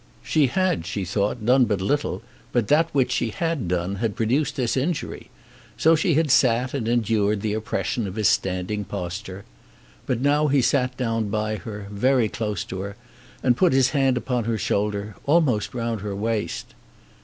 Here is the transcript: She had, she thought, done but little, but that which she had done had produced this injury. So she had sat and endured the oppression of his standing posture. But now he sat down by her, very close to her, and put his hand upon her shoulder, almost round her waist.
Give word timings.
She 0.23 0.47
had, 0.47 0.87
she 0.87 1.05
thought, 1.05 1.45
done 1.45 1.65
but 1.65 1.79
little, 1.79 2.23
but 2.51 2.69
that 2.69 2.89
which 2.91 3.11
she 3.11 3.29
had 3.29 3.67
done 3.67 3.97
had 3.97 4.15
produced 4.15 4.55
this 4.55 4.75
injury. 4.75 5.29
So 5.77 5.95
she 5.95 6.15
had 6.15 6.31
sat 6.31 6.73
and 6.73 6.87
endured 6.87 7.41
the 7.41 7.53
oppression 7.53 8.07
of 8.07 8.15
his 8.15 8.27
standing 8.27 8.83
posture. 8.83 9.45
But 10.07 10.19
now 10.19 10.47
he 10.47 10.63
sat 10.63 10.97
down 10.97 11.29
by 11.29 11.57
her, 11.57 11.85
very 11.91 12.29
close 12.29 12.63
to 12.63 12.79
her, 12.79 12.95
and 13.43 13.55
put 13.55 13.73
his 13.73 13.91
hand 13.91 14.17
upon 14.17 14.45
her 14.45 14.57
shoulder, 14.57 15.13
almost 15.27 15.75
round 15.75 16.01
her 16.01 16.15
waist. 16.15 16.73